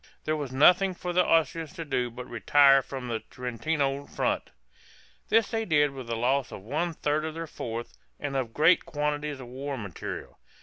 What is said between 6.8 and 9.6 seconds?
third of their force, and of great quantities of